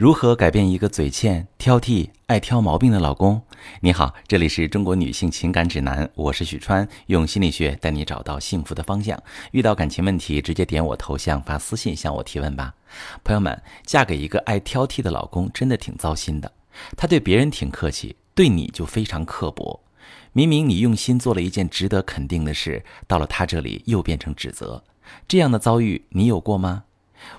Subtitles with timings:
[0.00, 3.38] 如何改变一个嘴欠、挑剔、爱挑毛病的老公？
[3.80, 9.22] 你好，这里是中国女性情感指南，我是许川，用心理学带你找到幸福的方向。
[9.50, 12.74] 遇到感情问题，直接点我头像发私信向我提问吧。
[13.22, 16.50] 朋友们，嫁给一个爱挑剔的老公真的挺糟心的。
[16.96, 19.84] 他对别人挺客气，对你就非常刻薄。
[20.32, 24.82] 明明你用心做了一件值得肯定的事，到了他这里又变成指责。
[25.28, 26.84] 这样的遭遇你有过吗？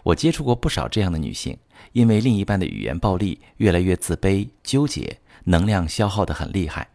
[0.04, 1.57] 我接触过不少这样的女性。
[1.93, 6.88] 因为另一半的语言暴力，越来越自卑、纠结，能量消耗得很厉害。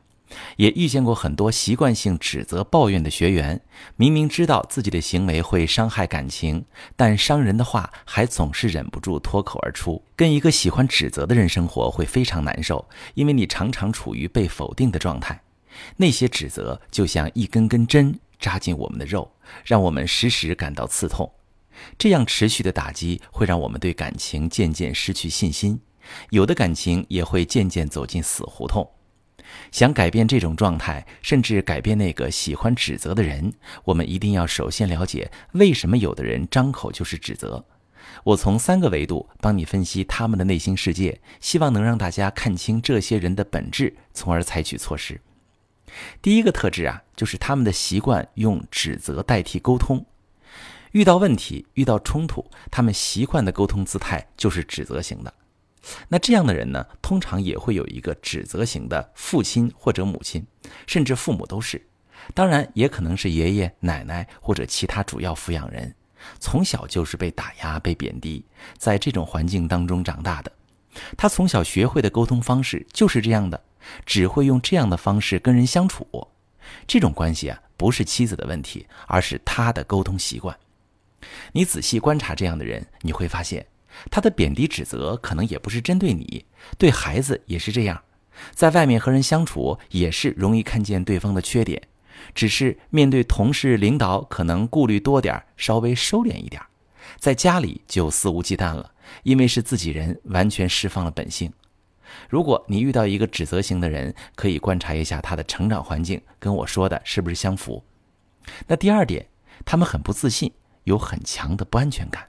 [0.56, 3.60] 也遇见过很多习惯性指责、抱怨的学员，
[3.94, 6.64] 明明知道自己的行为会伤害感情，
[6.96, 10.02] 但伤人的话还总是忍不住脱口而出。
[10.16, 15.40] 跟一个喜欢指责的人生活会非常难受，因为你常常处于被否定的状态。
[15.96, 19.30] 那些指责就像一根根针扎进我们的肉，
[19.64, 21.30] 让我们时时感到刺痛。
[21.98, 25.80] 这样持续的打击会让我们对感情渐渐失去信心，
[26.30, 28.88] 有的感情也会渐渐走进死胡同。
[29.70, 33.52] 想改变这种状态，甚至改变那个喜欢指责的人，
[33.84, 37.64] 我们一定要首先了解为什么有的人张口就是指责。
[38.24, 45.20] 我从三个维度帮你分析他们的内心世界，希望能让大家看清这些人的本质，从而采取措施。
[46.20, 50.04] 第一个特质啊，就是他们的习惯用指责代替沟通。
[50.92, 55.32] 遇到问题、遇到冲突，他们习惯的沟通姿态就是指责型的。
[56.08, 60.44] 那这样的人呢，通常也会有一个指责型的父亲或者母亲，
[60.86, 61.80] 甚至父母都是。
[62.34, 65.94] 当然，也可能是爷爷奶奶或者其他主要抚养人，
[66.40, 68.44] 从小就是被打压、被贬低，
[68.76, 70.50] 在这种环境当中长大的。
[71.16, 73.62] 他从小学会的沟通方式就是这样的，
[74.04, 76.26] 只会用这样的方式跟人相处。
[76.84, 80.58] 这种关系啊，不是妻子的问题，而是他的沟通习惯。
[81.52, 83.66] 你仔细观察这样的人，你会发现，
[84.10, 86.44] 他的贬低指责可能也不是针对你，
[86.78, 88.02] 对孩子也是这样，
[88.52, 91.80] 在外面和人相处也是容易看见对方的缺点，
[92.34, 96.62] 只是面对同事、领导可能顾虑多点，稍微收敛一点，
[97.18, 98.92] 在家里就肆无忌惮了，
[99.22, 101.52] 因为是自己人，完全释放了本性。
[102.28, 107.82] 如果你遇到一个指责型的人，可以观察一下他的成长环境跟我说的是不是相符。
[108.68, 109.26] 那第二点，
[109.64, 110.52] 他们很不自信。
[110.86, 112.26] 有很强的不安全感。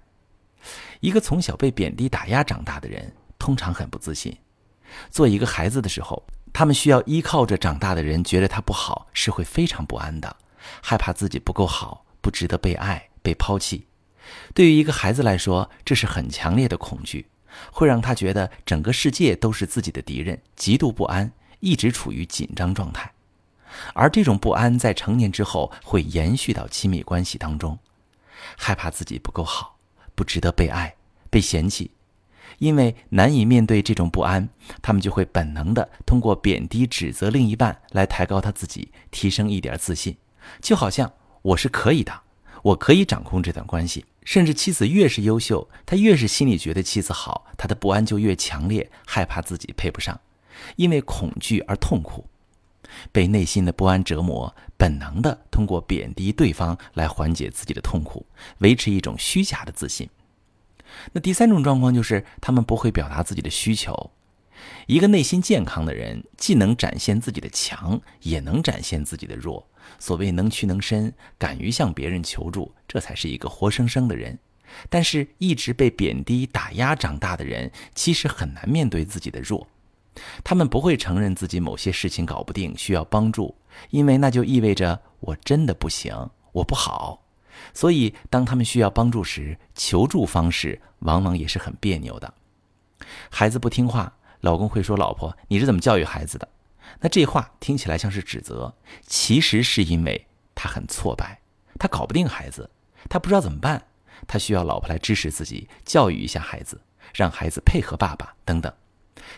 [1.00, 4.36] 一个从小被贬低打压长大的人，通常很不自信。
[5.12, 10.36] 做一个孩子的时候，他们需要依靠着长大的人，觉得他不好，是会非常不安的，
[10.82, 13.86] 害怕自己不够好，不值得被爱、被抛弃。
[14.54, 17.28] 对于一个孩子来说，这是很强烈的恐惧，
[17.72, 23.12] 会让他觉得整个世界都是自己的敌人，极度不安，一直处于紧张状态。
[23.94, 27.78] 而这种不安在成年之后会延续到亲密关系当中。
[28.58, 29.78] 害怕自己不够好，
[30.16, 30.96] 不值得被爱、
[31.30, 31.92] 被嫌弃，
[32.60, 34.48] 因为难以面对这种不安，
[34.82, 40.16] 他们就会本能的通过贬低、指责另一半来抬高他自己，提升一点自信。
[40.62, 41.12] 就好像
[41.42, 42.22] 我是可以的，
[42.64, 44.06] 我可以掌控这段关系。
[44.24, 50.20] 甚至妻子越是优秀，他越是心里觉得妻子好，他的不安就越强烈，害怕自己配不上，
[50.76, 52.28] 因为恐惧而痛苦。
[53.12, 58.26] 被内心的不安折磨，本能的通过贬低对方来缓解自己的痛苦，
[58.60, 60.10] 维持一种虚假的自信。
[61.12, 64.12] 那第三种状况就是他们不会表达自己的需求。
[64.88, 69.68] 一个内心健康的人，既能展现自己的强，也能展现自己的弱。
[70.00, 74.40] 所谓能屈能伸，敢于向别人求助，这才是一个活生生的人。
[74.90, 79.68] 但是，一直被贬低打压长大的人，其实很难面对自己的弱。
[80.44, 83.56] 他们不会承认自己某些事情搞不定，需要帮助，
[83.90, 87.24] 因为那就意味着我真的不行，我不好。
[87.74, 92.34] 所以，当他们需要帮助时，求助方式往往也是很别扭的。
[93.30, 96.48] 孩子不听话，老公会说：“老婆，你是怎么教育孩子的？”
[97.02, 98.74] 那这话听起来像是指责，
[99.06, 101.42] 其实是因为他很挫败，
[101.80, 102.70] 他搞不定孩子，
[103.10, 103.88] 他不知道怎么办，
[104.28, 106.80] 他需要老婆来支持自己，教育一下孩子，
[107.14, 108.72] 让孩子配合爸爸等等。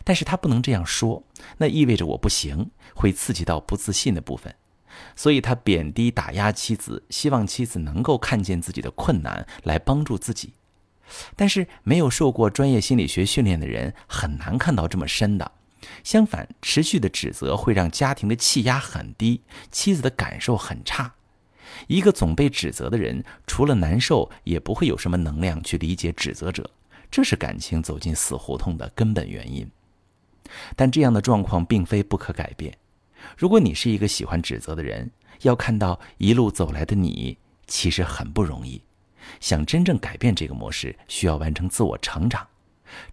[0.04, 1.24] 但是他不能这样说，
[1.58, 4.56] 那意味着我不行，会刺激到不自信的部分，
[5.16, 10.54] 所以他贬低打压妻子，希望妻子能够看见自己的困难来帮助自己。
[11.36, 15.52] 但是没有受过专业心理学训练的人很难看到这么深的。
[16.04, 19.42] 相反，持续的指责会让家庭的气压很低，
[19.72, 21.14] 妻子的感受很差。
[21.88, 26.70] 一个总被指责的人，除了难受，也不会有什么能量去理解指责者，
[27.12, 29.70] 这是感情走进死胡同的根本原因。
[30.76, 32.76] 但这样的状况并非不可改变。
[33.38, 35.12] 如果你是一个喜欢指责的人，
[35.42, 38.82] 要看到一路走来的你其实很不容易。
[39.40, 42.48] 想真正改变这个模式，需要完成自我成长。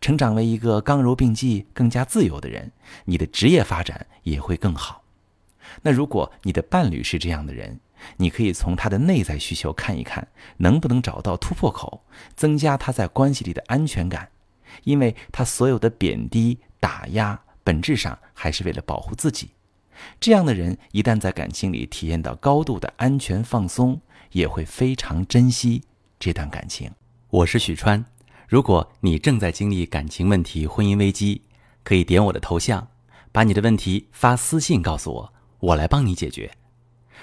[0.01, 2.73] 成长为一个刚柔并济、更加自由的人，
[3.05, 5.03] 你的职业发展也会更好。
[5.83, 7.79] 那如果你的伴侣是这样的人，
[8.17, 10.27] 你可以从他的内在需求看一看，
[10.59, 12.05] 能不能找到突破口，
[12.35, 14.29] 增加他在关系里的安全感，
[14.85, 19.51] 因为他所有的贬低、打压，本质上还是为了保护自己。
[20.21, 24.01] 这样的人一旦在感情里体验到高度的安全放松，
[24.33, 25.83] 也会非常珍惜
[26.19, 26.91] 这段感情。
[27.31, 28.05] 我是许川，
[28.47, 31.43] 如果你正在经历感情问题、婚姻危机，
[31.83, 32.87] 可以点我的头像，
[33.33, 36.51] 把你的问题发私信告诉我，我来帮你解决。